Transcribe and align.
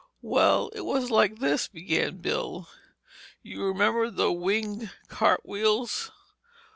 "Well, 0.23 0.71
it 0.73 0.81
was 0.83 1.11
like 1.11 1.37
this," 1.37 1.67
began 1.67 2.21
Bill. 2.21 2.67
"You 3.43 3.63
remember 3.65 4.09
the 4.09 4.31
Winged 4.31 4.89
Cartwheels. 5.09 6.11